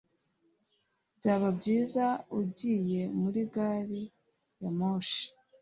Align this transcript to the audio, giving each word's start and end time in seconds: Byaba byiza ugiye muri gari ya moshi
Byaba 1.17 1.47
byiza 1.57 2.05
ugiye 2.39 3.01
muri 3.19 3.41
gari 3.53 4.01
ya 4.61 4.69
moshi 4.77 5.23